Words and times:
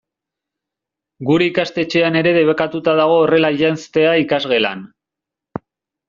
Gure 1.29 1.49
ikastetxean 1.49 2.17
ere 2.23 2.31
debekatuta 2.39 2.95
dago 3.03 3.19
horrela 3.25 3.51
janztea 3.63 4.15
ikasgelan. 4.25 4.83